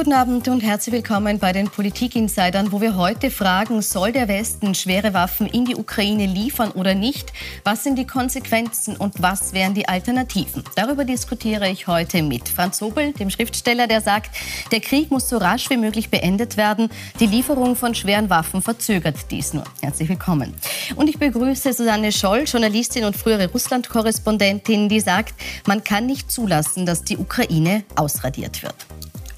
[0.00, 4.74] Guten Abend und herzlich willkommen bei den Politik-Insidern, wo wir heute fragen, soll der Westen
[4.74, 7.34] schwere Waffen in die Ukraine liefern oder nicht?
[7.64, 10.64] Was sind die Konsequenzen und was wären die Alternativen?
[10.74, 14.34] Darüber diskutiere ich heute mit Franz Hobel, dem Schriftsteller, der sagt,
[14.72, 16.88] der Krieg muss so rasch wie möglich beendet werden.
[17.20, 19.64] Die Lieferung von schweren Waffen verzögert dies nur.
[19.82, 20.54] Herzlich willkommen.
[20.96, 25.34] Und ich begrüße Susanne Scholl, Journalistin und frühere Russland-Korrespondentin, die sagt,
[25.66, 28.76] man kann nicht zulassen, dass die Ukraine ausradiert wird.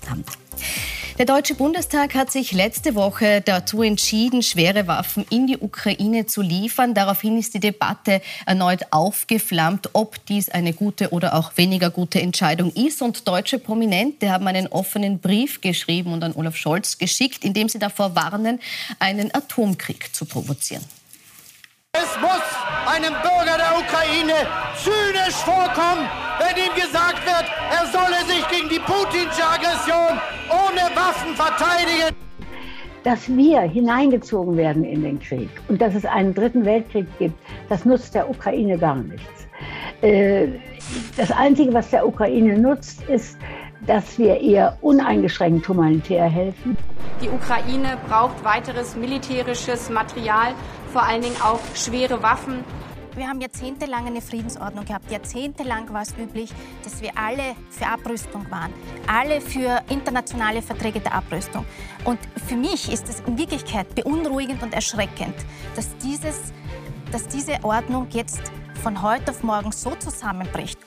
[0.09, 0.42] Amt.
[1.19, 6.41] Der Deutsche Bundestag hat sich letzte Woche dazu entschieden, schwere Waffen in die Ukraine zu
[6.41, 6.95] liefern.
[6.95, 12.73] Daraufhin ist die Debatte erneut aufgeflammt, ob dies eine gute oder auch weniger gute Entscheidung
[12.73, 13.03] ist.
[13.03, 17.69] Und deutsche Prominente haben einen offenen Brief geschrieben und an Olaf Scholz geschickt, in dem
[17.69, 18.59] sie davor warnen,
[18.99, 20.83] einen Atomkrieg zu provozieren.
[21.95, 22.41] Es muss
[22.87, 28.79] einem Bürger der Ukraine zynisch vorkommen, wenn ihm gesagt wird, er solle sich gegen die
[28.79, 30.19] putinsche Aggression
[30.49, 32.17] ohne Waffen verteidigen.
[33.05, 37.85] Dass wir hineingezogen werden in den Krieg und dass es einen dritten Weltkrieg gibt, das
[37.85, 39.47] nutzt der Ukraine gar nichts.
[40.01, 40.49] Äh,
[41.19, 43.37] das Einzige, was der Ukraine nutzt, ist,
[43.87, 46.75] dass wir ihr uneingeschränkt humanitär helfen.
[47.23, 50.55] Die Ukraine braucht weiteres militärisches Material
[50.93, 52.65] vor allen Dingen auch schwere Waffen.
[53.17, 55.11] Wir haben jahrzehntelang eine Friedensordnung gehabt.
[55.11, 56.51] Jahrzehntelang war es üblich,
[56.85, 58.73] dass wir alle für Abrüstung waren.
[59.07, 61.65] Alle für internationale Verträge der Abrüstung.
[62.05, 65.35] Und für mich ist es in Wirklichkeit beunruhigend und erschreckend,
[65.77, 66.53] dass, dieses,
[67.11, 68.43] dass diese Ordnung jetzt
[68.83, 70.79] von heute auf morgen so zusammenbricht.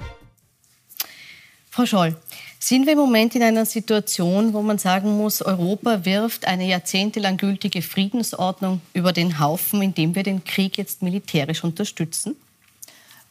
[1.70, 2.16] Frau Scholl,
[2.68, 7.38] sind wir im Moment in einer Situation, wo man sagen muss, Europa wirft eine jahrzehntelang
[7.38, 12.36] gültige Friedensordnung über den Haufen, indem wir den Krieg jetzt militärisch unterstützen?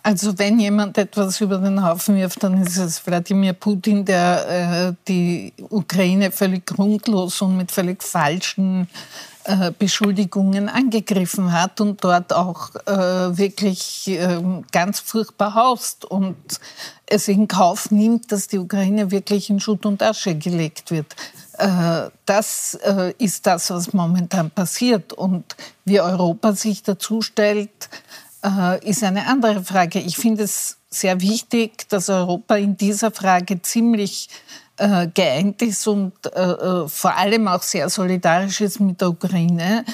[0.05, 4.95] Also wenn jemand etwas über den Haufen wirft, dann ist es Wladimir Putin, der äh,
[5.09, 8.87] die Ukraine völlig grundlos und mit völlig falschen
[9.45, 14.41] äh, Beschuldigungen angegriffen hat und dort auch äh, wirklich äh,
[14.73, 16.37] ganz furchtbar haust und
[17.05, 21.15] es in Kauf nimmt, dass die Ukraine wirklich in Schutt und Asche gelegt wird.
[21.59, 25.13] Äh, das äh, ist das, was momentan passiert.
[25.13, 27.89] Und wie Europa sich dazu stellt,
[28.83, 30.01] ist eine andere Frage.
[30.01, 34.29] Ich finde es sehr wichtig, dass Europa in dieser Frage ziemlich
[34.77, 39.85] äh, geeint ist und äh, äh, vor allem auch sehr solidarisch ist mit der Ukraine.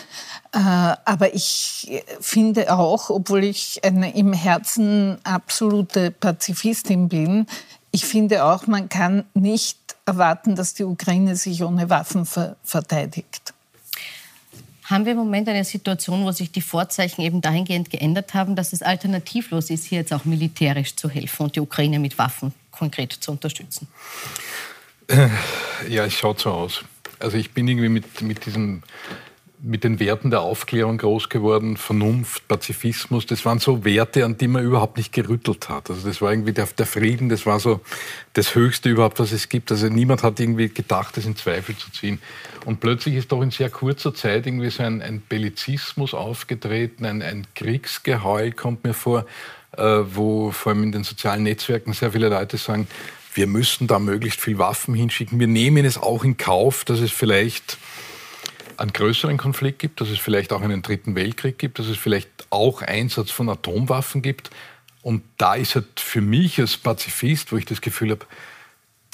[0.52, 7.46] Äh, aber ich finde auch, obwohl ich eine im Herzen absolute Pazifistin bin,
[7.92, 13.52] ich finde auch, man kann nicht erwarten, dass die Ukraine sich ohne Waffen ver verteidigt.
[14.84, 18.72] Haben wir im Moment eine Situation, wo sich die Vorzeichen eben dahingehend geändert haben, dass
[18.72, 23.12] es alternativlos ist, hier jetzt auch militärisch zu helfen und die Ukraine mit Waffen konkret
[23.12, 23.86] zu unterstützen?
[25.88, 26.84] Ja, es schaut so aus.
[27.18, 28.82] Also ich bin irgendwie mit, mit diesem
[29.62, 34.48] mit den Werten der Aufklärung groß geworden, Vernunft, Pazifismus, das waren so Werte, an die
[34.48, 35.90] man überhaupt nicht gerüttelt hat.
[35.90, 37.80] Also das war irgendwie der, der, Frieden, das war so
[38.32, 39.70] das Höchste überhaupt, was es gibt.
[39.70, 42.20] Also niemand hat irgendwie gedacht, das in Zweifel zu ziehen.
[42.64, 47.22] Und plötzlich ist doch in sehr kurzer Zeit irgendwie so ein, ein Bellizismus aufgetreten, ein,
[47.22, 49.26] ein Kriegsgeheul kommt mir vor,
[49.76, 52.88] äh, wo vor allem in den sozialen Netzwerken sehr viele Leute sagen,
[53.34, 55.38] wir müssen da möglichst viel Waffen hinschicken.
[55.38, 57.78] Wir nehmen es auch in Kauf, dass es vielleicht
[58.76, 62.28] einen größeren Konflikt gibt, dass es vielleicht auch einen dritten Weltkrieg gibt, dass es vielleicht
[62.50, 64.50] auch Einsatz von Atomwaffen gibt.
[65.02, 68.26] Und da ist halt für mich als Pazifist, wo ich das Gefühl habe,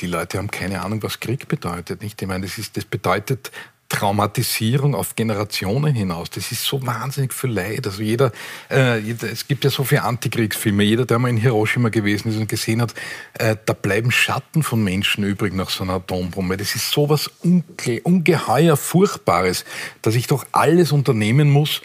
[0.01, 2.03] die Leute haben keine Ahnung, was Krieg bedeutet.
[2.03, 2.21] Nicht?
[2.21, 3.51] Ich meine, das, ist, das bedeutet
[3.89, 6.31] Traumatisierung auf Generationen hinaus.
[6.31, 7.87] Das ist so wahnsinnig viel Leid.
[7.87, 8.33] Also jeder,
[8.71, 10.83] äh, jeder es gibt ja so viele Antikriegsfilme.
[10.83, 12.95] Jeder, der mal in Hiroshima gewesen ist und gesehen hat,
[13.35, 16.57] äh, da bleiben Schatten von Menschen übrig nach so einer Atombombe.
[16.57, 19.65] Das ist so was unge ungeheuer Furchtbares,
[20.03, 21.83] dass ich doch alles unternehmen muss,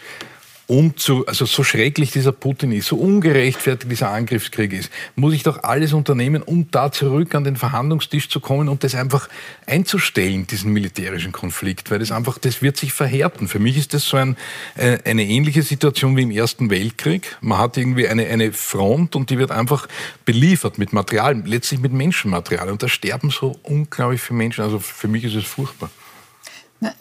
[0.72, 5.42] um zu, also so schrecklich dieser Putin ist, so ungerechtfertigt dieser Angriffskrieg ist, muss ich
[5.42, 9.28] doch alles unternehmen, um da zurück an den Verhandlungstisch zu kommen und das einfach
[9.66, 13.48] einzustellen, diesen militärischen Konflikt, weil das einfach, das wird sich verhärten.
[13.48, 14.38] Für mich ist das so ein,
[14.74, 17.36] äh, eine ähnliche Situation wie im Ersten Weltkrieg.
[17.42, 19.88] Man hat irgendwie eine, eine Front und die wird einfach
[20.24, 24.64] beliefert mit Material, letztlich mit Menschenmaterial und da sterben so unglaublich viele Menschen.
[24.64, 25.90] Also für mich ist es furchtbar.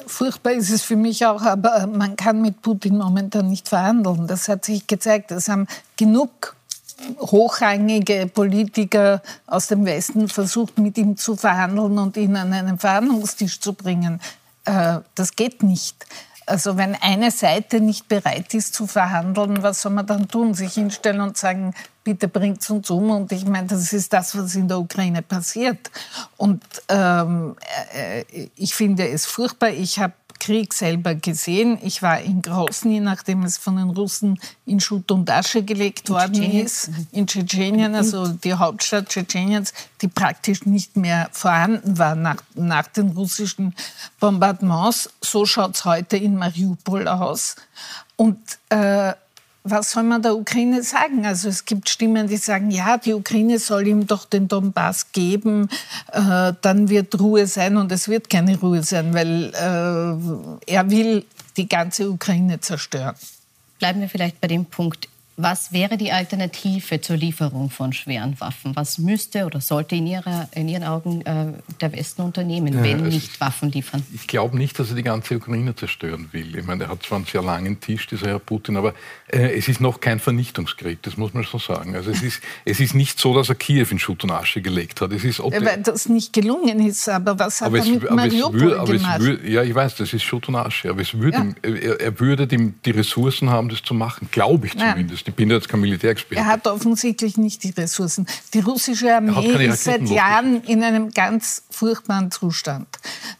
[0.06, 4.28] Furchtbar ist es für mich auch, aber man kann mit Putin momentan nicht verhandeln.
[4.28, 5.31] Das hat sich gezeigt.
[5.31, 5.68] Es haben
[5.98, 6.56] genug
[7.19, 13.60] hochrangige Politiker aus dem Westen versucht, mit ihm zu verhandeln und ihn an einen Verhandlungstisch
[13.60, 14.22] zu bringen.
[14.66, 16.06] Äh, das geht nicht.
[16.45, 20.53] Also wenn eine Seite nicht bereit ist zu verhandeln, was soll man dann tun?
[20.53, 21.73] Sich hinstellen und sagen,
[22.03, 23.11] bitte bringt uns um.
[23.11, 25.91] Und ich meine, das ist das, was in der Ukraine passiert.
[26.38, 27.55] Und ähm,
[27.93, 29.69] äh, ich finde es furchtbar.
[29.69, 31.77] Ich habe Krieg selber gesehen.
[31.83, 36.15] Ich war in Grosny, nachdem es von den Russen in Schutt und Asche gelegt in
[36.15, 36.65] worden Tschetschenien.
[36.65, 39.71] ist, in Tschetschenien, also die Hauptstadt Tschetscheniens,
[40.01, 43.75] die praktisch nicht mehr vorhanden war nach, nach den russischen
[44.19, 45.11] Bombardements.
[45.21, 47.55] So schaut es heute in Mariupol aus.
[48.15, 48.39] Und
[48.69, 49.13] äh,
[49.63, 51.25] was soll man der Ukraine sagen?
[51.25, 55.69] Also es gibt Stimmen, die sagen, ja, die Ukraine soll ihm doch den Donbass geben,
[56.12, 61.25] äh, dann wird Ruhe sein und es wird keine Ruhe sein, weil äh, er will
[61.58, 63.16] die ganze Ukraine zerstören.
[63.78, 68.75] Bleiben wir vielleicht bei dem Punkt, was wäre die Alternative zur Lieferung von schweren Waffen?
[68.75, 73.00] Was müsste oder sollte in, ihrer, in Ihren Augen äh, der Westen unternehmen, ja, wenn
[73.00, 74.04] also nicht ich, Waffen liefern?
[74.13, 76.56] Ich glaube nicht, dass er die ganze Ukraine zerstören will.
[76.57, 78.94] Ich meine, er hat zwar einen sehr langen Tisch, dieser Herr Putin, aber
[79.28, 81.95] äh, es ist noch kein Vernichtungskrieg, das muss man so sagen.
[81.95, 85.01] Also es ist, es ist nicht so, dass er Kiew in Schutt und Asche gelegt
[85.01, 85.12] hat.
[85.13, 88.10] Es ist, ja, weil das nicht gelungen ist, aber was hat aber er mit es,
[88.10, 89.19] Mariupol würde, aber gemacht?
[89.22, 91.69] Würde, ja, ich weiß, das ist Schutt und Asche, aber es würde, ja.
[91.69, 95.20] er, er, würde die, die Ressourcen haben, das zu machen, glaube ich zumindest.
[95.27, 96.41] Ich bin jetzt kein Militärexperte.
[96.41, 98.25] Er hat offensichtlich nicht die Ressourcen.
[98.53, 102.88] Die russische Armee ist seit Jahren in einem ganz furchtbaren Zustand.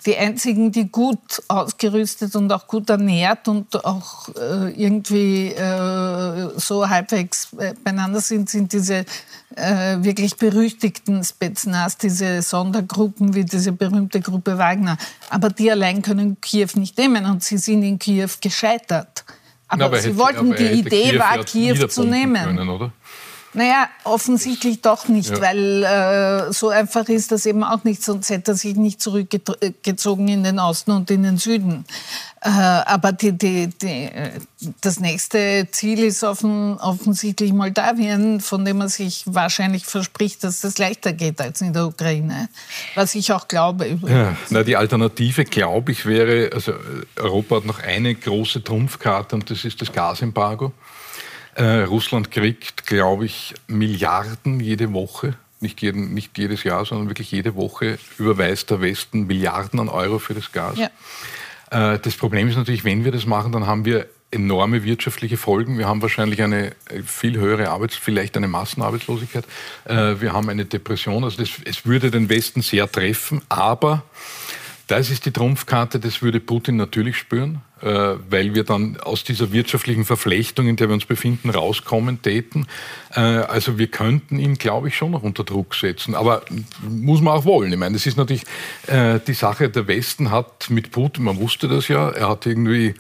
[0.06, 6.88] Die einzigen, die gut ausgerüstet und auch gut ernährt und auch äh, irgendwie äh, so
[6.88, 9.06] halbwegs äh, beieinander sind, sind diese
[9.56, 14.98] äh, wirklich berüchtigten Spetsnaz, diese Sondergruppen wie diese berühmte Gruppe Wagner.
[15.30, 19.26] Aber die allein können Kiew nicht nehmen und sie sind in Kiew gescheitert.
[19.72, 22.44] Aber, aber Sie hätte, wollten, die Idee Kiew war, Kiew zu nehmen.
[22.44, 22.92] Können, oder?
[23.54, 25.42] Naja, offensichtlich doch nicht, ja.
[25.42, 30.30] weil äh, so einfach ist das eben auch nicht, sonst hätte er sich nicht zurückgezogen
[30.30, 31.86] in den Osten und in den Süden.
[32.44, 34.10] Äh, aber die, die, die,
[34.80, 40.78] das nächste Ziel ist offen, offensichtlich Moldawien, von dem man sich wahrscheinlich verspricht, dass das
[40.78, 42.50] leichter geht als in der Ukraine.
[42.96, 43.86] Was ich auch glaube.
[43.86, 44.18] Übrigens.
[44.18, 46.74] Ja, na, die Alternative, glaube ich, wäre, also
[47.18, 50.72] Europa hat noch eine große Trumpfkarte und das ist das Gasembargo.
[51.56, 55.36] Äh, Russland kriegt, glaube ich, Milliarden jede Woche.
[55.60, 60.18] Nicht, jeden, nicht jedes Jahr, sondern wirklich jede Woche überweist der Westen Milliarden an Euro
[60.18, 60.78] für das Gas.
[60.78, 61.94] Ja.
[61.94, 65.78] Äh, das Problem ist natürlich, wenn wir das machen, dann haben wir enorme wirtschaftliche Folgen.
[65.78, 66.72] Wir haben wahrscheinlich eine
[67.06, 69.46] viel höhere Arbeits-, vielleicht eine Massenarbeitslosigkeit.
[69.86, 71.24] Äh, wir haben eine Depression.
[71.24, 74.04] Also das, es würde den Westen sehr treffen, aber
[74.92, 77.88] das ist die Trumpfkarte, das würde Putin natürlich spüren, äh,
[78.30, 82.68] weil wir dann aus dieser wirtschaftlichen Verflechtung, in der wir uns befinden, rauskommen täten.
[83.16, 86.14] Äh, also wir könnten ihn, glaube ich, schon noch unter Druck setzen.
[86.14, 86.42] Aber
[86.82, 87.72] muss man auch wollen.
[87.72, 88.44] Ich meine, das ist natürlich
[88.88, 92.94] äh, die Sache, der Westen hat mit Putin, man wusste das ja, er hat irgendwie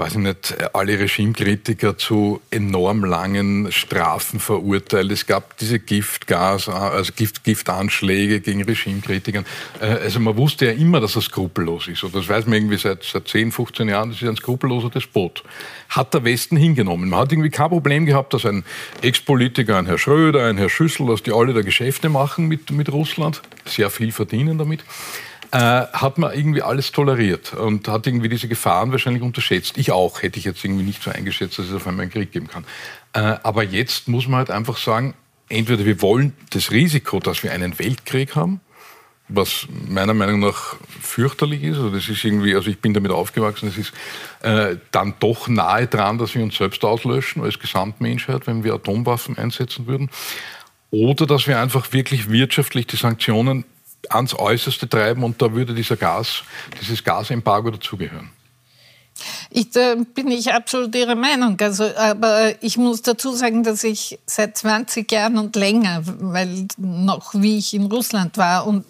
[0.00, 5.12] weiß ich nicht, alle Regimekritiker zu enorm langen Strafen verurteilt.
[5.12, 9.44] Es gab diese Giftgas, also Gift, Giftanschläge gegen Regimekritikern.
[9.78, 12.02] Äh, also man wusste ja immer, dass er skrupellos ist.
[12.02, 15.44] Und das weiß man irgendwie seit, seit 10, 15 Jahren, das ist ein skrupelloser Despot.
[15.90, 17.10] Hat der Westen hingenommen.
[17.10, 18.64] Man hat irgendwie kein Problem gehabt, dass ein
[19.02, 22.90] Ex-Politiker, ein Herr Schröder, ein Herr Schüssel, dass die alle da Geschäfte machen mit, mit
[22.90, 24.82] Russland, sehr viel verdienen damit
[25.52, 29.78] äh, hat man irgendwie alles toleriert und hat irgendwie diese Gefahren wahrscheinlich unterschätzt.
[29.78, 32.32] Ich auch, hätte ich jetzt irgendwie nicht so eingeschätzt, dass es auf einmal einen Krieg
[32.32, 32.64] geben kann.
[33.12, 35.14] Äh, aber jetzt muss man halt einfach sagen,
[35.48, 38.60] entweder wir wollen das Risiko, dass wir einen Weltkrieg haben,
[39.28, 41.76] was meiner Meinung nach fürchterlich ist.
[41.76, 43.92] Also das ist irgendwie, also ich bin damit aufgewachsen, es ist
[44.42, 49.36] äh, dann doch nahe dran, dass wir uns selbst auslöschen als Gesamtmenschheit, wenn wir Atomwaffen
[49.36, 50.10] einsetzen würden.
[50.90, 53.64] Oder dass wir einfach wirklich wirtschaftlich die Sanktionen
[54.08, 56.42] ans Äußerste treiben und da würde dieser Gas,
[56.80, 58.30] dieses Gasembargo dazugehören.
[59.50, 61.56] Ich, da bin ich absolut Ihrer Meinung.
[61.60, 67.34] Also, aber ich muss dazu sagen, dass ich seit 20 Jahren und länger, weil noch
[67.34, 68.86] wie ich in Russland war und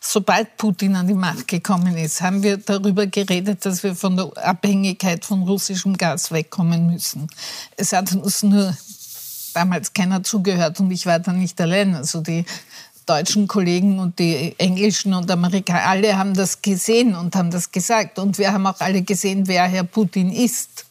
[0.00, 4.30] sobald Putin an die Macht gekommen ist, haben wir darüber geredet, dass wir von der
[4.36, 7.26] Abhängigkeit von russischem Gas wegkommen müssen.
[7.76, 8.76] Es hat uns nur
[9.54, 11.94] damals keiner zugehört und ich war da nicht allein.
[11.94, 12.44] Also die
[13.06, 18.18] deutschen Kollegen und die englischen und Amerikaner, alle haben das gesehen und haben das gesagt.
[18.18, 20.86] Und wir haben auch alle gesehen, wer Herr Putin ist.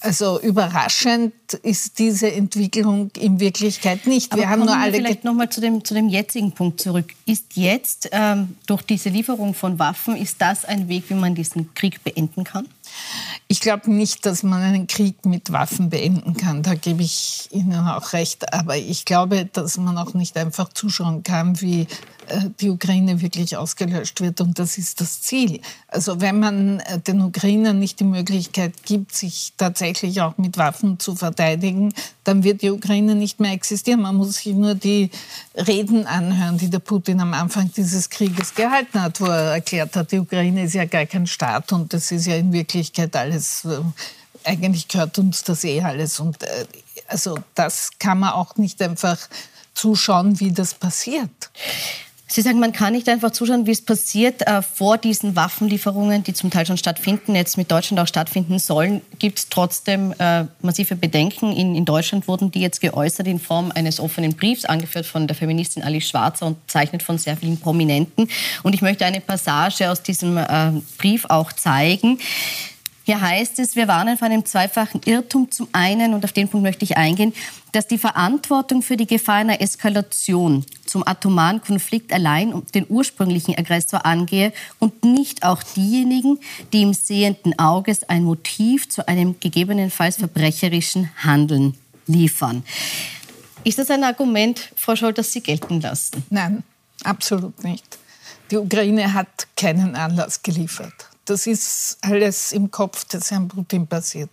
[0.00, 1.32] Also überraschend
[1.62, 4.32] ist diese Entwicklung in Wirklichkeit nicht.
[4.32, 6.80] Aber wir haben nur alle wir vielleicht noch mal zu dem, zu dem jetzigen Punkt
[6.80, 7.14] zurück.
[7.26, 11.74] Ist jetzt ähm, durch diese Lieferung von Waffen, ist das ein Weg, wie man diesen
[11.74, 12.68] Krieg beenden kann?
[13.50, 16.62] Ich glaube nicht, dass man einen Krieg mit Waffen beenden kann.
[16.62, 18.52] Da gebe ich Ihnen auch recht.
[18.52, 21.86] Aber ich glaube, dass man auch nicht einfach zuschauen kann, wie
[22.28, 24.42] äh, die Ukraine wirklich ausgelöscht wird.
[24.42, 25.60] Und das ist das Ziel.
[25.86, 30.98] Also wenn man äh, den Ukrainern nicht die Möglichkeit gibt, sich tatsächlich auch mit Waffen
[30.98, 34.02] zu verteidigen, dann wird die Ukraine nicht mehr existieren.
[34.02, 35.10] Man muss sich nur die
[35.54, 40.12] Reden anhören, die der Putin am Anfang dieses Krieges gehalten hat, wo er erklärt hat,
[40.12, 43.80] die Ukraine ist ja gar kein Staat und das ist ja in Wirklichkeit alles, äh,
[44.44, 46.20] eigentlich gehört uns das eh alles.
[46.20, 46.38] Und
[47.08, 49.18] also das kann man auch nicht einfach
[49.74, 51.50] zuschauen, wie das passiert.
[52.30, 54.46] Sie sagen, man kann nicht einfach zuschauen, wie es passiert.
[54.46, 59.00] Äh, vor diesen Waffenlieferungen, die zum Teil schon stattfinden, jetzt mit Deutschland auch stattfinden sollen,
[59.18, 61.52] gibt es trotzdem äh, massive Bedenken.
[61.52, 65.34] In, in, Deutschland wurden die jetzt geäußert in Form eines offenen Briefs, angeführt von der
[65.36, 68.28] Feministin Alice Schwarzer und zeichnet von sehr vielen Prominenten.
[68.62, 72.18] Und ich möchte eine Passage aus diesem äh, Brief auch zeigen.
[73.08, 75.50] Hier heißt es, wir warnen vor einem zweifachen Irrtum.
[75.50, 77.32] Zum einen, und auf den Punkt möchte ich eingehen,
[77.72, 84.04] dass die Verantwortung für die Gefahr einer Eskalation zum atomaren Konflikt allein den ursprünglichen Aggressor
[84.04, 86.38] angehe und nicht auch diejenigen,
[86.74, 92.62] die im sehenden Auges ein Motiv zu einem gegebenenfalls verbrecherischen Handeln liefern.
[93.64, 96.24] Ist das ein Argument, Frau Scholl, das Sie gelten lassen?
[96.28, 96.62] Nein,
[97.04, 97.98] absolut nicht.
[98.50, 101.08] Die Ukraine hat keinen Anlass geliefert.
[101.28, 104.30] Das ist alles im Kopf des Herrn Putin passiert.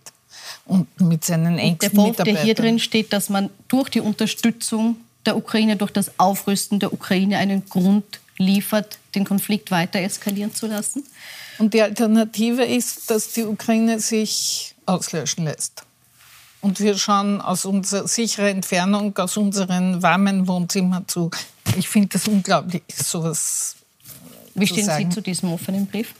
[0.64, 4.96] Und mit seinen engsten Der Vorwurf, der hier drin steht, dass man durch die Unterstützung
[5.26, 8.04] der Ukraine, durch das Aufrüsten der Ukraine einen Grund
[8.38, 11.04] liefert, den Konflikt weiter eskalieren zu lassen?
[11.58, 15.82] Und die Alternative ist, dass die Ukraine sich auslöschen lässt.
[16.60, 21.30] Und wir schauen aus unserer sicheren Entfernung, aus unseren warmen Wohnzimmern zu.
[21.76, 23.76] Ich finde das unglaublich, sowas.
[24.54, 25.10] Wie stehen sagen.
[25.10, 26.14] Sie zu diesem offenen Brief?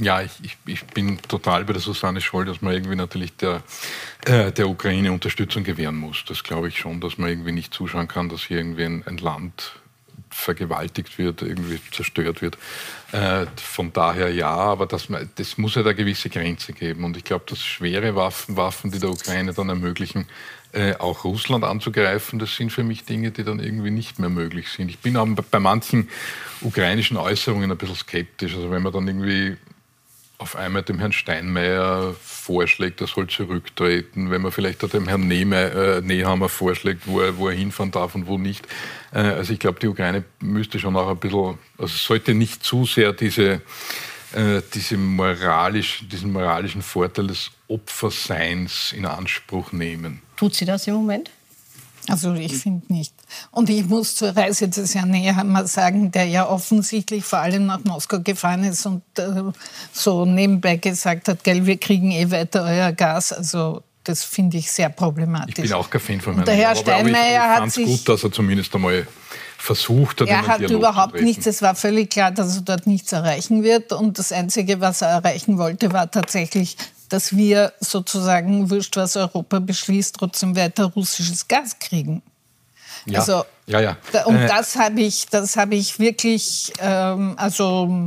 [0.00, 3.62] Ja, ich, ich, ich, bin total bei der Susanne Scholl, dass man irgendwie natürlich der,
[4.26, 6.24] äh, der Ukraine Unterstützung gewähren muss.
[6.26, 9.18] Das glaube ich schon, dass man irgendwie nicht zuschauen kann, dass hier irgendwie ein, ein
[9.18, 9.72] Land
[10.30, 12.58] vergewaltigt wird, irgendwie zerstört wird.
[13.12, 17.04] Äh, von daher ja, aber das, das muss ja da gewisse Grenze geben.
[17.04, 20.26] Und ich glaube, dass schwere Waffen, Waffen, die der Ukraine dann ermöglichen,
[20.72, 24.70] äh, auch Russland anzugreifen, das sind für mich Dinge, die dann irgendwie nicht mehr möglich
[24.70, 24.88] sind.
[24.88, 26.08] Ich bin auch bei manchen
[26.62, 28.56] ukrainischen Äußerungen ein bisschen skeptisch.
[28.56, 29.56] Also wenn man dann irgendwie
[30.38, 35.28] auf einmal dem Herrn Steinmeier vorschlägt, er soll zurücktreten, wenn man vielleicht auch dem Herrn
[35.28, 38.66] Nehme, äh, Nehammer vorschlägt, wo er, wo er hinfahren darf und wo nicht.
[39.12, 42.84] Äh, also ich glaube, die Ukraine müsste schon auch ein bisschen, also sollte nicht zu
[42.84, 43.62] sehr diese,
[44.32, 50.20] äh, diese moralisch, diesen moralischen Vorteil des Opferseins in Anspruch nehmen.
[50.36, 51.30] Tut sie das im Moment?
[52.08, 53.14] Also ich finde nicht.
[53.50, 57.82] Und ich muss zur Reise des Herrn Nehammer sagen, der ja offensichtlich vor allem nach
[57.84, 59.42] Moskau gefahren ist und äh,
[59.92, 63.32] so nebenbei gesagt hat, gell, wir kriegen eh weiter euer Gas.
[63.32, 65.54] Also das finde ich sehr problematisch.
[65.56, 67.86] Ich bin auch kein Fan von Herrn Der Herr Steinmeier hat sich...
[67.86, 69.06] gut, dass er zumindest einmal
[69.56, 70.28] versucht hat.
[70.28, 73.94] Er hat Dialog überhaupt nichts, es war völlig klar, dass er dort nichts erreichen wird.
[73.94, 76.76] Und das Einzige, was er erreichen wollte, war tatsächlich
[77.14, 82.24] dass wir sozusagen, wurscht was Europa beschließt, trotzdem weiter russisches Gas kriegen.
[83.06, 83.20] Ja.
[83.20, 83.96] Also, ja, ja.
[84.26, 84.46] Und äh.
[84.46, 88.04] das habe ich, das habe ich wirklich, ähm, also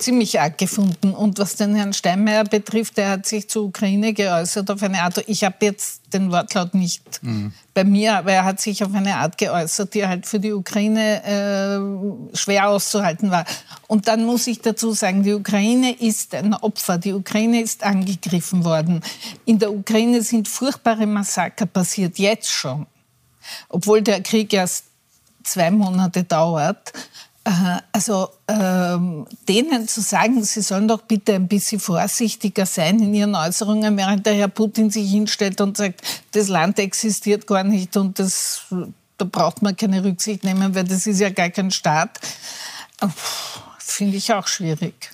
[0.00, 1.12] ziemlich arg gefunden.
[1.12, 5.22] Und was den Herrn Steinmeier betrifft, der hat sich zur Ukraine geäußert auf eine Art,
[5.26, 7.52] ich habe jetzt den Wortlaut nicht mhm.
[7.74, 11.22] bei mir, aber er hat sich auf eine Art geäußert, die halt für die Ukraine
[11.24, 13.44] äh, schwer auszuhalten war.
[13.86, 18.64] Und dann muss ich dazu sagen, die Ukraine ist ein Opfer, die Ukraine ist angegriffen
[18.64, 19.02] worden.
[19.44, 22.86] In der Ukraine sind furchtbare Massaker passiert, jetzt schon.
[23.68, 24.84] Obwohl der Krieg erst
[25.44, 26.92] zwei Monate dauert.
[27.44, 33.14] Äh, also ähm, denen zu sagen, sie sollen doch bitte ein bisschen vorsichtiger sein in
[33.14, 37.96] ihren Äußerungen, während der Herr Putin sich hinstellt und sagt, das Land existiert gar nicht
[37.96, 38.62] und das,
[39.16, 42.20] da braucht man keine Rücksicht nehmen, weil das ist ja gar kein Staat.
[43.78, 45.10] Finde ich auch schwierig.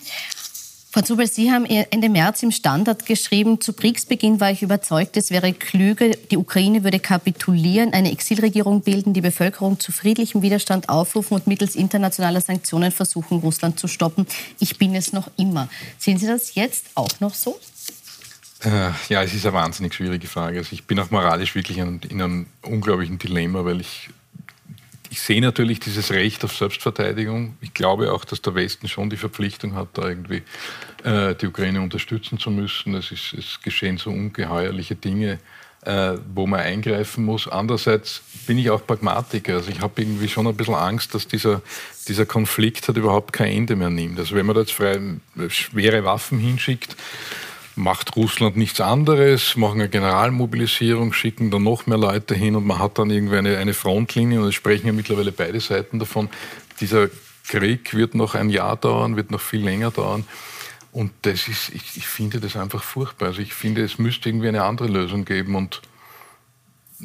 [0.96, 5.30] Frau Zubel, Sie haben Ende März im Standard geschrieben, zu Kriegsbeginn war ich überzeugt, es
[5.30, 11.34] wäre klüger, die Ukraine würde kapitulieren, eine Exilregierung bilden, die Bevölkerung zu friedlichem Widerstand aufrufen
[11.34, 14.26] und mittels internationaler Sanktionen versuchen, Russland zu stoppen.
[14.58, 15.68] Ich bin es noch immer.
[15.98, 17.60] Sehen Sie das jetzt auch noch so?
[18.64, 20.60] Äh, ja, es ist eine wahnsinnig schwierige Frage.
[20.60, 24.08] Also ich bin auch moralisch wirklich in, in einem unglaublichen Dilemma, weil ich
[25.10, 27.56] ich sehe natürlich dieses Recht auf Selbstverteidigung.
[27.60, 30.42] Ich glaube auch, dass der Westen schon die Verpflichtung hat, da irgendwie
[31.04, 32.94] äh, die Ukraine unterstützen zu müssen.
[32.94, 35.38] Es, ist, es geschehen so ungeheuerliche Dinge
[35.86, 37.46] äh, wo man eingreifen muss.
[37.46, 39.54] Andererseits bin ich auch Pragmatiker.
[39.54, 41.62] Also ich habe irgendwie schon ein bisschen Angst, dass dieser,
[42.08, 44.18] dieser Konflikt halt überhaupt kein Ende mehr nimmt.
[44.18, 44.98] Also wenn man da jetzt frei,
[45.48, 46.96] schwere Waffen hinschickt,
[47.76, 52.78] macht Russland nichts anderes, machen eine Generalmobilisierung, schicken dann noch mehr Leute hin und man
[52.78, 56.30] hat dann irgendwie eine, eine Frontlinie und es sprechen ja mittlerweile beide Seiten davon.
[56.80, 57.08] Dieser
[57.46, 60.24] Krieg wird noch ein Jahr dauern, wird noch viel länger dauern.
[60.90, 63.28] Und das ist, ich, ich finde das einfach furchtbar.
[63.28, 65.82] Also ich finde, es müsste irgendwie eine andere Lösung geben und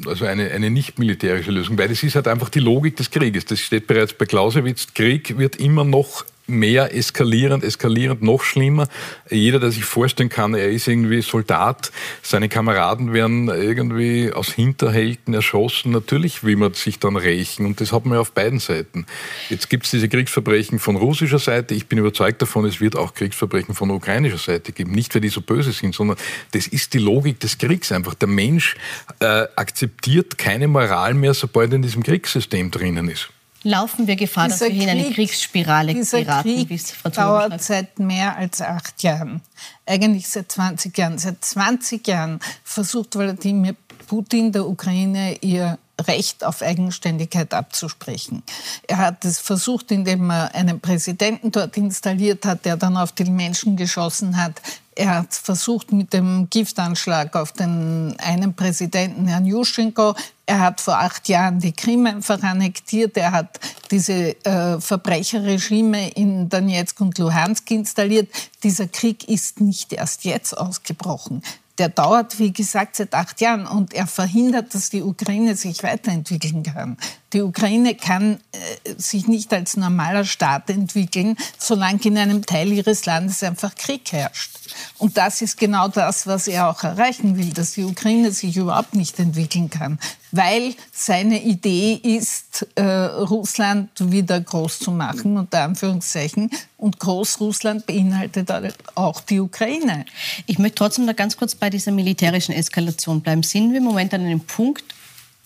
[0.06, 3.44] also eine, eine nicht militärische Lösung, weil das ist halt einfach die Logik des Krieges.
[3.44, 4.94] Das steht bereits bei Clausewitz.
[4.94, 8.88] Krieg wird immer noch mehr eskalierend, eskalierend, noch schlimmer.
[9.30, 15.34] Jeder, der sich vorstellen kann, er ist irgendwie Soldat, seine Kameraden werden irgendwie aus Hinterhälten
[15.34, 15.92] erschossen.
[15.92, 19.06] Natürlich will man sich dann rächen und das hat man ja auf beiden Seiten.
[19.48, 21.74] Jetzt gibt es diese Kriegsverbrechen von russischer Seite.
[21.74, 24.92] Ich bin überzeugt davon, es wird auch Kriegsverbrechen von ukrainischer Seite geben.
[24.92, 26.16] Nicht, weil die so böse sind, sondern
[26.52, 28.14] das ist die Logik des Kriegs einfach.
[28.14, 28.76] Der Mensch
[29.20, 33.30] äh, akzeptiert keine Moral mehr, sobald er in diesem Kriegssystem drinnen ist
[33.62, 38.36] laufen wir Gefahr, dieser dass wir in eine Kriegsspirale dieser geraten, Krieg dauert seit mehr
[38.36, 39.40] als acht Jahren.
[39.86, 41.18] Eigentlich seit 20 Jahren.
[41.18, 43.74] Seit 20 Jahren versucht Wladimir
[44.06, 48.42] Putin der Ukraine ihr Recht auf Eigenständigkeit abzusprechen.
[48.88, 53.24] Er hat es versucht, indem er einen Präsidenten dort installiert hat, der dann auf die
[53.24, 54.60] Menschen geschossen hat.
[54.94, 60.14] Er hat versucht mit dem Giftanschlag auf den einen Präsidenten, Herrn Juschenko.
[60.44, 63.16] Er hat vor acht Jahren die Krim einfach annektiert.
[63.16, 63.58] Er hat
[63.90, 68.28] diese äh, Verbrecherregime in Donetsk und Luhansk installiert.
[68.62, 71.42] Dieser Krieg ist nicht erst jetzt ausgebrochen
[71.78, 76.62] der dauert, wie gesagt, seit acht Jahren und er verhindert, dass die Ukraine sich weiterentwickeln
[76.62, 76.96] kann.
[77.32, 83.06] Die Ukraine kann äh, sich nicht als normaler Staat entwickeln, solange in einem Teil ihres
[83.06, 84.61] Landes einfach Krieg herrscht.
[85.02, 88.94] Und das ist genau das, was er auch erreichen will, dass die Ukraine sich überhaupt
[88.94, 89.98] nicht entwickeln kann,
[90.30, 96.50] weil seine Idee ist, äh, Russland wieder groß zu machen, unter Anführungszeichen.
[96.76, 98.48] Und Großrussland beinhaltet
[98.94, 100.04] auch die Ukraine.
[100.46, 103.42] Ich möchte trotzdem da ganz kurz bei dieser militärischen Eskalation bleiben.
[103.42, 104.84] Sind wir im Moment an einem Punkt,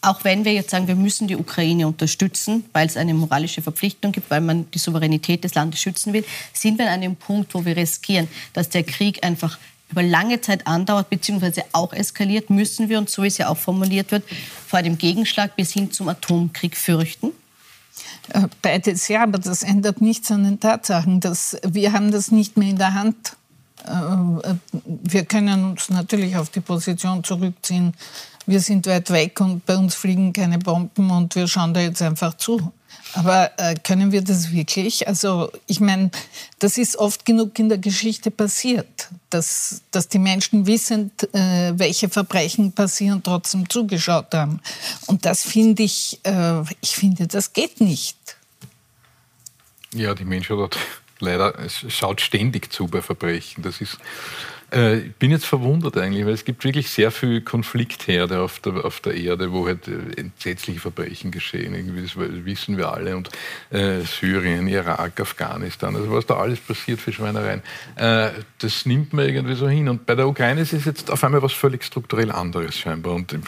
[0.07, 4.13] auch wenn wir jetzt sagen, wir müssen die Ukraine unterstützen, weil es eine moralische Verpflichtung
[4.13, 7.65] gibt, weil man die Souveränität des Landes schützen will, sind wir an einem Punkt, wo
[7.65, 9.59] wir riskieren, dass der Krieg einfach
[9.91, 11.63] über lange Zeit andauert bzw.
[11.73, 14.25] auch eskaliert, müssen wir uns, so wie es ja auch formuliert wird,
[14.67, 17.33] vor einem Gegenschlag bis hin zum Atomkrieg fürchten?
[18.31, 21.21] Äh, beides ja, aber das ändert nichts an den Tatsachen.
[21.21, 23.37] Dass wir haben das nicht mehr in der Hand.
[23.85, 27.95] Äh, äh, wir können uns natürlich auf die Position zurückziehen,
[28.47, 32.03] wir sind weit weg und bei uns fliegen keine Bomben und wir schauen da jetzt
[32.03, 32.73] einfach zu.
[33.15, 35.09] Aber äh, können wir das wirklich?
[35.09, 36.11] Also ich meine,
[36.59, 42.09] das ist oft genug in der Geschichte passiert, dass, dass die Menschen wissend, äh, welche
[42.09, 44.61] Verbrechen passieren, trotzdem zugeschaut haben.
[45.07, 48.17] Und das finde ich, äh, ich finde, das geht nicht.
[49.95, 50.77] Ja, die Menschheit hat
[51.21, 53.63] leider, es schaut ständig zu bei Verbrechen.
[53.63, 53.99] Das ist
[54.73, 58.85] äh, ich bin jetzt verwundert eigentlich, weil es gibt wirklich sehr viel Konfliktherde auf der,
[58.85, 61.75] auf der Erde, wo halt äh, entsetzliche Verbrechen geschehen.
[61.75, 63.17] Irgendwie, das wissen wir alle.
[63.17, 63.31] Und
[63.71, 67.63] äh, Syrien, Irak, Afghanistan, also was da alles passiert für Schweinereien,
[67.97, 69.89] äh, das nimmt man irgendwie so hin.
[69.89, 73.15] Und bei der Ukraine ist es jetzt auf einmal was völlig strukturell anderes scheinbar.
[73.15, 73.39] Und äh,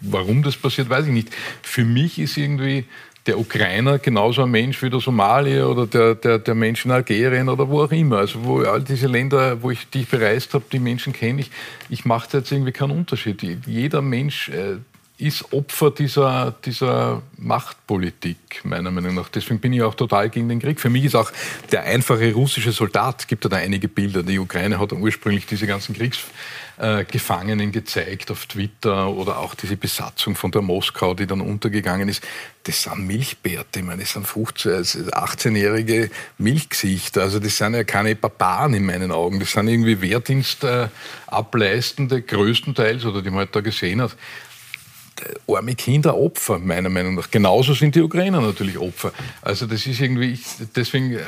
[0.00, 1.28] warum das passiert, weiß ich nicht.
[1.62, 2.86] Für mich ist irgendwie
[3.26, 7.48] der Ukrainer genauso ein Mensch wie der Somalier oder der, der, der Mensch in Algerien
[7.48, 8.18] oder wo auch immer.
[8.18, 11.50] Also wo all diese Länder, wo ich, die ich bereist habe, die Menschen kenne ich,
[11.88, 13.42] ich mache da jetzt irgendwie keinen Unterschied.
[13.66, 14.76] Jeder Mensch äh,
[15.16, 19.28] ist Opfer dieser, dieser Machtpolitik, meiner Meinung nach.
[19.28, 20.80] Deswegen bin ich auch total gegen den Krieg.
[20.80, 21.30] Für mich ist auch
[21.70, 25.94] der einfache russische Soldat, gibt ja da einige Bilder, die Ukraine hat ursprünglich diese ganzen
[26.76, 32.22] Kriegsgefangenen gezeigt auf Twitter oder auch diese Besatzung von der Moskau, die dann untergegangen ist.
[32.64, 37.22] Das sind Milchbärte, ich meine, das sind 18-jährige also Milchgesichter.
[37.22, 39.38] Also das sind ja keine Barbaren in meinen Augen.
[39.40, 44.16] Das sind irgendwie Wehrdienstableistende, größtenteils, oder die man halt da gesehen hat
[45.46, 47.30] arme Kinder Opfer, meiner Meinung nach.
[47.30, 49.12] Genauso sind die Ukrainer natürlich Opfer.
[49.42, 50.42] Also das ist irgendwie, ich,
[50.74, 51.20] deswegen...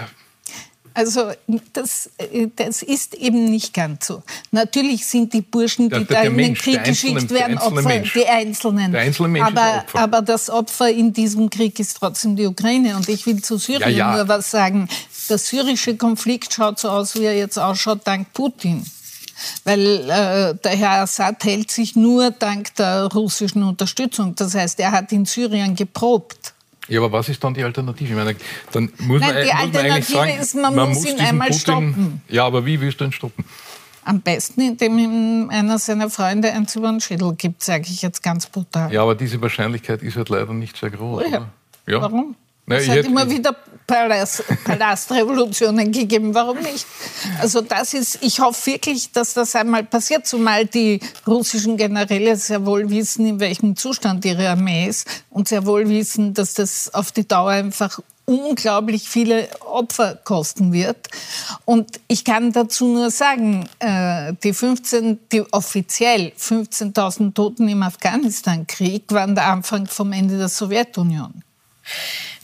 [0.96, 1.30] Also
[1.74, 4.22] das, äh, das ist eben nicht ganz so.
[4.50, 8.14] Natürlich sind die Burschen, die da in den Krieg geschickt werden, Opfer, Mensch.
[8.14, 8.92] die Einzelnen.
[8.92, 9.98] Der einzelne Mensch aber, Opfer.
[9.98, 12.96] aber das Opfer in diesem Krieg ist trotzdem die Ukraine.
[12.96, 14.16] Und ich will zu Syrien ja, ja.
[14.16, 14.88] nur was sagen.
[15.28, 18.82] Der syrische Konflikt schaut so aus, wie er jetzt ausschaut, dank Putin
[19.64, 24.34] weil äh, der Herr Assad hält sich nur dank der russischen Unterstützung.
[24.34, 26.54] Das heißt, er hat in Syrien geprobt.
[26.88, 28.10] Ja, aber was ist dann die Alternative?
[28.10, 28.36] Ich meine,
[28.72, 31.60] dann muss Nein, man, die muss Alternative man ist, man, man muss ihn einmal Putin,
[31.60, 32.20] stoppen.
[32.28, 33.44] Ja, aber wie willst du ihn stoppen?
[34.04, 38.22] Am besten, indem ihm einer seiner Freunde eins über den Schädel gibt, sage ich jetzt
[38.22, 38.92] ganz brutal.
[38.92, 41.24] Ja, aber diese Wahrscheinlichkeit ist halt leider nicht sehr groß.
[41.28, 41.50] Ja.
[41.86, 42.00] ja.
[42.00, 42.36] Warum?
[42.66, 43.54] Na, es hat immer wieder
[43.86, 46.34] Palast, Palastrevolutionen gegeben.
[46.34, 46.84] Warum nicht?
[47.40, 52.66] Also das ist, ich hoffe wirklich, dass das einmal passiert, zumal die russischen Generäle sehr
[52.66, 57.12] wohl wissen, in welchem Zustand ihre Armee ist und sehr wohl wissen, dass das auf
[57.12, 61.08] die Dauer einfach unglaublich viele Opfer kosten wird.
[61.64, 69.04] Und ich kann dazu nur sagen, äh, die, 15, die offiziell 15.000 Toten im Afghanistan-Krieg
[69.12, 71.44] waren der Anfang vom Ende der Sowjetunion.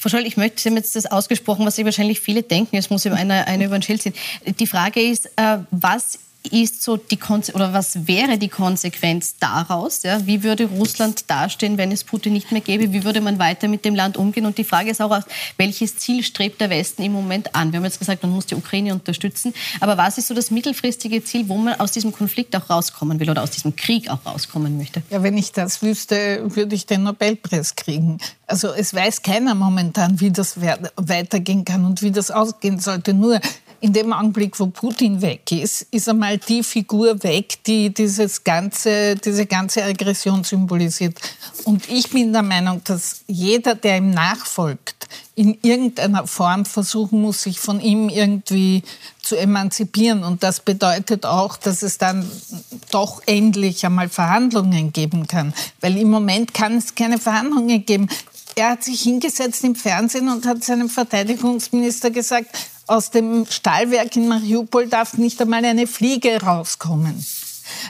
[0.02, 2.90] Frau Scholl, ich möchte, Sie haben jetzt das ausgesprochen, was sich wahrscheinlich viele denken, es
[2.90, 4.14] muss einer, einer über den Schild ziehen.
[4.58, 6.18] Die Frage ist, äh, was
[6.50, 10.02] ist so die Konse oder was wäre die Konsequenz daraus?
[10.02, 10.26] Ja?
[10.26, 12.92] Wie würde Russland dastehen, wenn es Putin nicht mehr gäbe?
[12.92, 14.46] Wie würde man weiter mit dem Land umgehen?
[14.46, 15.20] Und die Frage ist auch,
[15.56, 17.72] welches Ziel strebt der Westen im Moment an?
[17.72, 19.54] Wir haben jetzt gesagt, man muss die Ukraine unterstützen.
[19.80, 23.30] Aber was ist so das mittelfristige Ziel, wo man aus diesem Konflikt auch rauskommen will
[23.30, 25.02] oder aus diesem Krieg auch rauskommen möchte?
[25.10, 28.18] Ja, wenn ich das wüsste, würde ich den Nobelpreis kriegen.
[28.46, 33.14] Also es weiß keiner momentan, wie das weitergehen kann und wie das ausgehen sollte.
[33.14, 33.40] Nur
[33.82, 39.16] in dem Augenblick, wo Putin weg ist, ist einmal die Figur weg, die dieses ganze,
[39.16, 41.20] diese ganze Aggression symbolisiert.
[41.64, 47.42] Und ich bin der Meinung, dass jeder, der ihm nachfolgt, in irgendeiner Form versuchen muss,
[47.42, 48.84] sich von ihm irgendwie
[49.20, 50.22] zu emanzipieren.
[50.22, 52.30] Und das bedeutet auch, dass es dann
[52.92, 55.54] doch endlich einmal Verhandlungen geben kann.
[55.80, 58.08] Weil im Moment kann es keine Verhandlungen geben.
[58.54, 64.28] Er hat sich hingesetzt im Fernsehen und hat seinem Verteidigungsminister gesagt, aus dem Stahlwerk in
[64.28, 67.24] Mariupol darf nicht einmal eine Fliege rauskommen.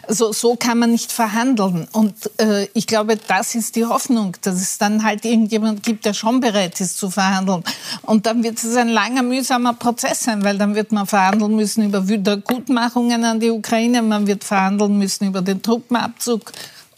[0.07, 1.89] Also so kann man nicht verhandeln.
[1.93, 6.15] Und äh, ich glaube, das ist die Hoffnung, dass es dann halt irgendjemand gibt, der
[6.15, 7.65] schon bereit ist zu verhandeln.
[8.03, 11.85] Und dann wird es ein langer, mühsamer Prozess sein, weil dann wird man verhandeln müssen
[11.85, 16.53] über Wiedergutmachungen an die Ukraine, man wird verhandeln müssen über den Truppenabzug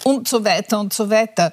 [0.04, 1.50] und so weiter und so weiter.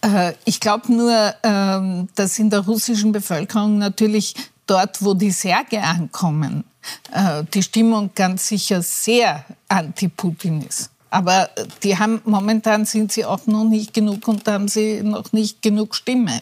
[0.00, 4.34] Äh, ich glaube nur, ähm, dass in der russischen Bevölkerung natürlich
[4.66, 6.64] dort, wo die Särge ankommen,
[7.12, 10.90] äh, die Stimmung ganz sicher sehr anti-Putin ist.
[11.10, 11.48] Aber
[11.82, 15.94] die haben, momentan sind sie auch noch nicht genug und haben sie noch nicht genug
[15.94, 16.40] Stimme.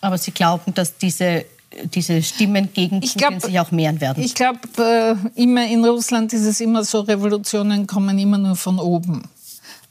[0.00, 1.44] Aber Sie glauben, dass diese,
[1.92, 4.22] diese Stimmen gegen Putin glaub, sich auch mehren werden?
[4.22, 8.78] Ich glaube, äh, immer in Russland ist es immer so, Revolutionen kommen immer nur von
[8.78, 9.24] oben.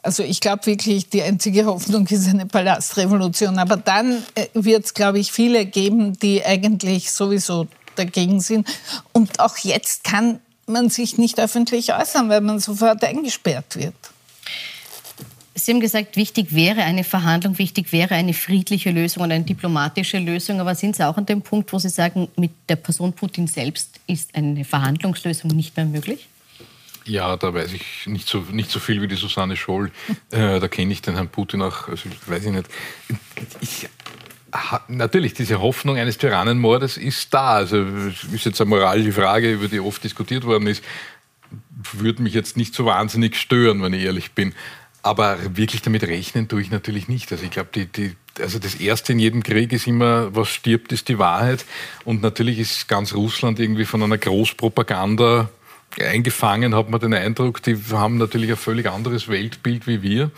[0.08, 3.60] Also ich glaube wirklich, die einzige Hoffnung ist eine Palastrevolution.
[3.60, 7.67] Aber dann äh, wird es, glaube ich, viele geben, die eigentlich sowieso
[7.98, 8.65] dagegen sind.
[9.12, 13.96] Und auch jetzt kann man sich nicht öffentlich äußern, weil man sofort eingesperrt wird.
[15.56, 20.20] Sie haben gesagt, wichtig wäre eine Verhandlung, wichtig wäre eine friedliche Lösung und eine diplomatische
[20.20, 20.62] Lösung.
[20.62, 24.00] Aber sind Sie auch an dem Punkt, wo Sie sagen, mit der Person Putin selbst
[24.08, 26.30] ist eine Verhandlungslösung nicht mehr möglich?
[27.08, 29.91] Ja, da weiß ich nicht so, nicht so viel wie die Susanne Scholl.
[30.30, 32.67] Äh, da kenne ich den Herrn Putin auch, also weiß ich nicht.
[33.62, 33.88] Ich,
[34.89, 37.56] natürlich, diese Hoffnung eines Tyrannenmordes ist da.
[37.56, 37.78] Also
[38.34, 40.84] ist jetzt eine moralische Frage, über die oft diskutiert worden ist.
[41.93, 44.54] Würde mich jetzt nicht so wahnsinnig stören, wenn ich ehrlich bin.
[45.02, 47.32] Aber wirklich damit rechnen tue ich natürlich nicht.
[47.32, 50.91] Also ich glaube, die, die, also das Erste in jedem Krieg ist immer, was stirbt,
[50.91, 51.63] ist die Wahrheit.
[52.04, 55.50] Und natürlich ist ganz Russland irgendwie von einer Großpropaganda
[56.02, 60.32] eingefangen, hat man den Eindruck, die haben natürlich ein völlig anderes Weltbild wie wir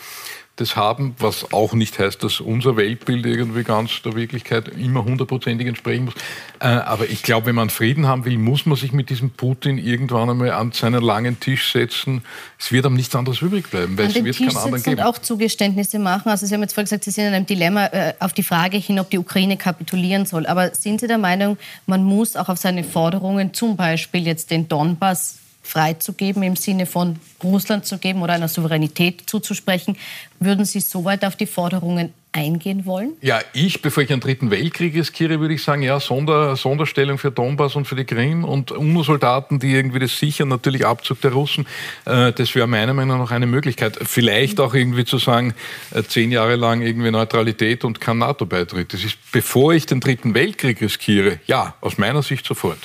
[0.59, 5.67] das haben, was auch nicht heißt, dass unser Weltbild irgendwie ganz der Wirklichkeit immer hundertprozentig
[5.67, 6.13] entsprechen muss.
[6.59, 9.77] Äh, aber ich glaube, wenn man Frieden haben will, muss man sich mit diesem Putin
[9.77, 12.23] irgendwann einmal an seinen langen Tisch setzen.
[12.57, 14.99] Es wird ihm nichts anderes übrig bleiben, weil an es wird Tisch keinen anderen geben.
[14.99, 16.29] Und auch Zugeständnisse machen.
[16.29, 18.77] Also Sie haben jetzt vorhin gesagt, Sie sind in einem Dilemma äh, auf die Frage
[18.77, 20.45] hin, ob die Ukraine kapitulieren soll.
[20.45, 24.67] Aber sind Sie der Meinung, man muss auch auf seine Forderungen, zum Beispiel jetzt den
[24.67, 25.38] Donbass
[25.69, 29.97] freizugeben, im Sinne von Russland zu geben oder einer Souveränität zuzusprechen.
[30.39, 33.13] Würden Sie soweit auf die Forderungen eingehen wollen?
[33.21, 37.31] Ja, ich, bevor ich einen dritten Weltkrieg riskiere, würde ich sagen, ja, Sonder, Sonderstellung für
[37.31, 41.67] Donbass und für die Krim und UNO-Soldaten, die irgendwie das sichern, natürlich Abzug der Russen,
[42.05, 43.97] äh, das wäre meiner Meinung nach eine Möglichkeit.
[44.01, 45.53] Vielleicht auch irgendwie zu sagen,
[45.91, 48.93] äh, zehn Jahre lang irgendwie Neutralität und kein NATO-Beitritt.
[48.93, 52.79] Das ist, bevor ich den dritten Weltkrieg riskiere, ja, aus meiner Sicht sofort.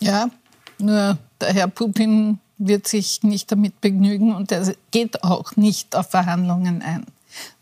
[0.00, 0.30] Ja,
[0.78, 6.10] nur der Herr Putin wird sich nicht damit begnügen und er geht auch nicht auf
[6.10, 7.06] Verhandlungen ein.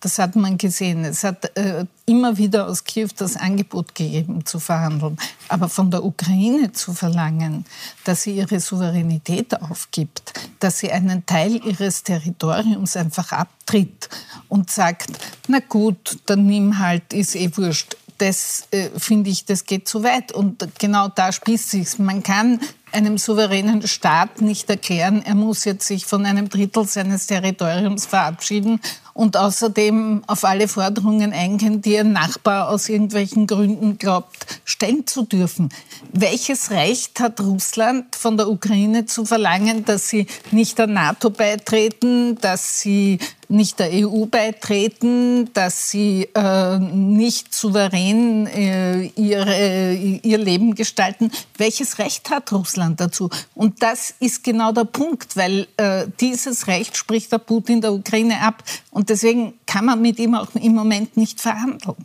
[0.00, 1.04] Das hat man gesehen.
[1.04, 5.16] Es hat äh, immer wieder aus Kiew das Angebot gegeben, zu verhandeln.
[5.48, 7.64] Aber von der Ukraine zu verlangen,
[8.04, 14.08] dass sie ihre Souveränität aufgibt, dass sie einen Teil ihres Territoriums einfach abtritt
[14.48, 15.10] und sagt,
[15.48, 17.96] na gut, dann nimm halt, ist eh wurscht.
[18.18, 20.32] Das äh, finde ich, das geht zu weit.
[20.32, 21.98] Und genau da spießt sich's.
[21.98, 22.60] Man kann
[22.92, 28.80] einem souveränen Staat nicht erklären, er muss jetzt sich von einem Drittel seines Territoriums verabschieden
[29.12, 35.22] und außerdem auf alle Forderungen eingehen, die ein Nachbar aus irgendwelchen Gründen glaubt, stellen zu
[35.22, 35.70] dürfen.
[36.12, 42.38] Welches Recht hat Russland von der Ukraine zu verlangen, dass sie nicht der NATO beitreten,
[42.40, 43.18] dass sie
[43.48, 51.30] nicht der EU beitreten, dass sie äh, nicht souverän äh, ihre, ihr Leben gestalten.
[51.56, 53.30] Welches Recht hat Russland dazu?
[53.54, 58.40] Und das ist genau der Punkt, weil äh, dieses Recht spricht der Putin der Ukraine
[58.40, 58.62] ab.
[58.90, 61.96] Und deswegen kann man mit ihm auch im Moment nicht verhandeln.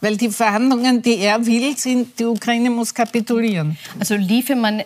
[0.00, 3.78] Weil die Verhandlungen, die er will, sind, die Ukraine muss kapitulieren.
[3.98, 4.82] Also liefe man,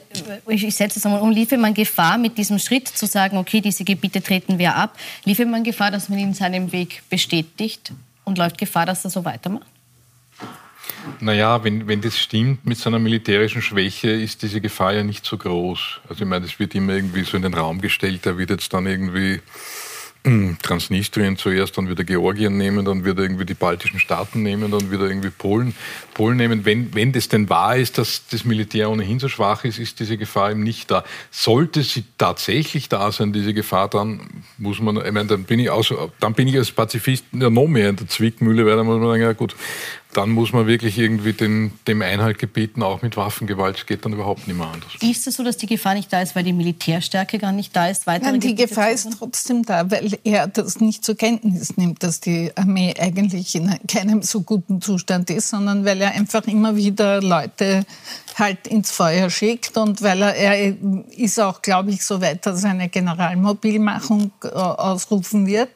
[0.46, 3.82] ich setze es einmal um, liefe man Gefahr mit diesem Schritt zu sagen, okay, diese
[3.82, 7.92] Gebiete treten wir ab, liefe man Gefahr, dass man ihn seinem Weg bestätigt
[8.24, 9.69] und läuft Gefahr, dass er so weitermacht?
[11.20, 15.37] Naja, wenn, wenn das stimmt mit seiner militärischen Schwäche, ist diese Gefahr ja nicht so
[15.37, 16.00] groß.
[16.09, 18.72] Also ich meine, es wird immer irgendwie so in den Raum gestellt, er wird jetzt
[18.72, 19.40] dann irgendwie
[20.62, 25.09] Transnistrien zuerst, dann wieder Georgien nehmen, dann wieder irgendwie die baltischen Staaten nehmen, dann wieder
[25.09, 25.74] irgendwie Polen,
[26.12, 26.66] Polen nehmen.
[26.66, 30.18] Wenn, wenn das denn wahr ist, dass das Militär ohnehin so schwach ist, ist diese
[30.18, 31.05] Gefahr eben nicht da.
[31.31, 35.70] Sollte sie tatsächlich da sein, diese Gefahr, dann muss man, ich meine, dann bin ich,
[35.70, 38.98] aus, dann bin ich als Pazifist ja noch mehr in der Zwickmühle, weil dann muss
[38.98, 39.57] man sagen, ja gut,
[40.12, 43.79] dann muss man wirklich irgendwie den, dem Einhalt gebieten, auch mit Waffengewalt.
[43.79, 44.90] Es geht dann überhaupt nicht mehr anders.
[45.01, 47.88] Ist es so, dass die Gefahr nicht da ist, weil die Militärstärke gar nicht da
[47.88, 48.07] ist?
[48.07, 52.51] Nein, die Gefahr ist trotzdem da, weil er das nicht zur Kenntnis nimmt, dass die
[52.57, 57.85] Armee eigentlich in keinem so guten Zustand ist, sondern weil er einfach immer wieder Leute
[58.37, 60.75] halt ins Feuer schickt und weil er, er
[61.16, 65.70] ist auch, glaube ich, so weit, dass er eine Generalmobilmachung äh, ausrufen wird.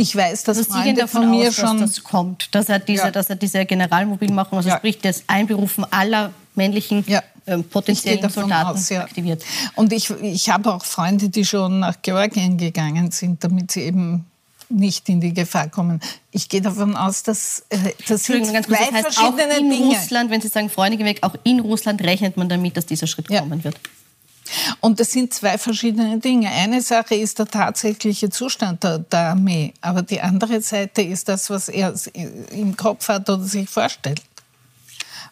[0.00, 2.78] Ich weiß, dass also Freunde davon von mir aus, schon dass das kommt, dass er
[2.78, 3.10] diese, ja.
[3.10, 4.78] dass er diese Generalmobilmachung, also ja.
[4.78, 7.22] sprich das Einberufen aller männlichen ja.
[7.46, 9.02] ähm, potenziellen Soldaten aus, ja.
[9.02, 9.44] aktiviert.
[9.74, 14.26] Und ich, ich habe auch Freunde, die schon nach Georgien gegangen sind, damit sie eben
[14.70, 16.00] nicht in die Gefahr kommen.
[16.30, 19.70] Ich gehe davon aus, dass äh, das sind ganz kurz, das heißt, verschiedene auch in
[19.70, 19.84] Dinge.
[19.86, 23.06] Russland, wenn Sie sagen Freunde gehen weg, auch in Russland rechnet man damit, dass dieser
[23.06, 23.76] Schritt kommen wird.
[24.80, 26.50] Und das sind zwei verschiedene Dinge.
[26.50, 31.50] Eine Sache ist der tatsächliche Zustand der, der, Armee, aber die andere Seite ist das,
[31.50, 31.94] was er
[32.50, 34.22] im Kopf hat oder sich vorstellt.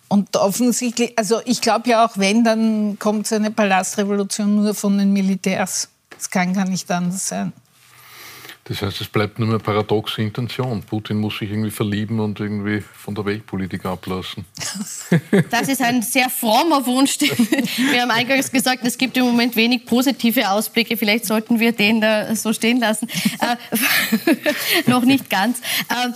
[0.09, 4.97] Und offensichtlich, also ich glaube ja auch, wenn, dann kommt so eine Palastrevolution nur von
[4.97, 5.89] den Militärs.
[6.11, 7.53] Das kann gar nicht anders sein.
[8.69, 10.83] Das heißt, es bleibt nur eine paradoxe Intention.
[10.83, 14.45] Putin muss sich irgendwie verlieben und irgendwie von der Weltpolitik ablassen.
[15.51, 17.19] Das ist ein sehr frommer Wunsch.
[17.21, 20.97] Wir haben eingangs gesagt, es gibt im Moment wenig positive Ausblicke.
[20.97, 23.09] Vielleicht sollten wir den da so stehen lassen.
[23.41, 23.57] Äh,
[24.91, 25.61] noch nicht ganz.
[25.89, 26.13] Äh,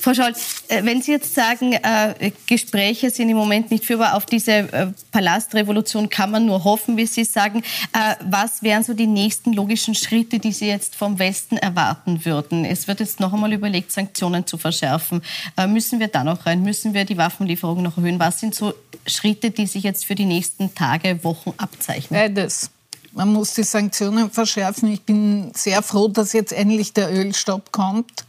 [0.00, 4.26] Frau Scholz, äh, wenn Sie jetzt sagen, äh, Gespräche sind im Moment nicht führbar, auf
[4.26, 7.62] diese äh, Palastrevolution kann man nur hoffen, wie Sie sagen.
[7.92, 11.91] Äh, was wären so die nächsten logischen Schritte, die Sie jetzt vom Westen erwarten?
[11.92, 12.64] Starten würden.
[12.64, 15.22] Es wird jetzt noch einmal überlegt, Sanktionen zu verschärfen.
[15.56, 16.62] Äh, müssen wir da noch rein?
[16.62, 18.18] Müssen wir die Waffenlieferungen noch erhöhen?
[18.18, 18.72] Was sind so
[19.06, 22.18] Schritte, die sich jetzt für die nächsten Tage, Wochen abzeichnen?
[22.18, 22.70] Beides.
[23.14, 24.90] Man muss die Sanktionen verschärfen.
[24.90, 28.24] Ich bin sehr froh, dass jetzt endlich der Ölstopp kommt.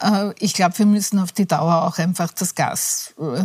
[0.00, 3.42] Äh, ich glaube, wir müssen auf die Dauer auch einfach das Gas äh,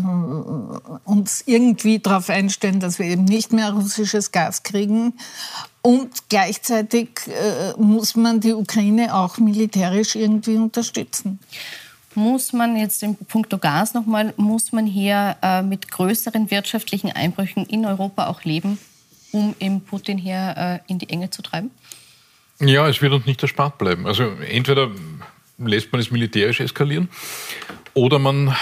[1.04, 5.14] uns irgendwie darauf einstellen, dass wir eben nicht mehr russisches Gas kriegen.
[5.82, 11.40] Und gleichzeitig äh, muss man die Ukraine auch militärisch irgendwie unterstützen
[12.18, 17.64] muss man jetzt im Punkto Gas nochmal, muss man hier äh, mit größeren wirtschaftlichen Einbrüchen
[17.68, 18.80] in Europa auch leben,
[19.38, 21.72] um eben Putin hier äh, in die Enge zu treiben?
[22.60, 24.08] Ja, es wird uns nicht erspart bleiben.
[24.08, 24.90] Also entweder
[25.60, 27.10] lässt man es militärisch eskalieren
[27.94, 28.56] oder man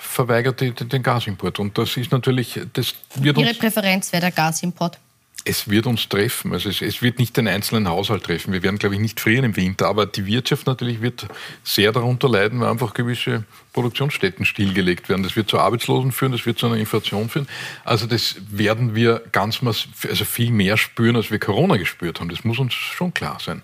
[0.00, 1.58] verweigert den Gasimport.
[1.58, 4.98] Und das ist natürlich, das wird Ihre Präferenz wäre der Gasimport?
[5.44, 6.52] Es wird uns treffen.
[6.52, 8.52] Also es, es, wird nicht den einzelnen Haushalt treffen.
[8.52, 9.88] Wir werden, glaube ich, nicht frieren im Winter.
[9.88, 11.26] Aber die Wirtschaft natürlich wird
[11.64, 15.22] sehr darunter leiden, weil einfach gewisse Produktionsstätten stillgelegt werden.
[15.22, 17.48] Das wird zu Arbeitslosen führen, das wird zu einer Inflation führen.
[17.84, 22.28] Also das werden wir ganz also viel mehr spüren, als wir Corona gespürt haben.
[22.28, 23.62] Das muss uns schon klar sein.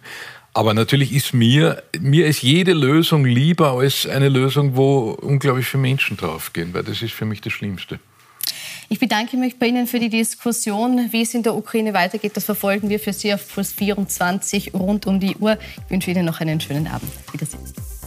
[0.54, 5.82] Aber natürlich ist mir, mir ist jede Lösung lieber als eine Lösung, wo unglaublich viele
[5.82, 8.00] Menschen draufgehen, weil das ist für mich das Schlimmste.
[8.90, 11.12] Ich bedanke mich bei Ihnen für die Diskussion.
[11.12, 15.06] Wie es in der Ukraine weitergeht, das verfolgen wir für Sie auf Plus 24 rund
[15.06, 15.58] um die Uhr.
[15.84, 17.10] Ich wünsche Ihnen noch einen schönen Abend.
[17.32, 17.97] Wiedersehen.